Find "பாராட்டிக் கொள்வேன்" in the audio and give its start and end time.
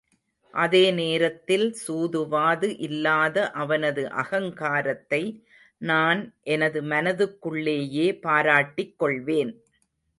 8.21-9.53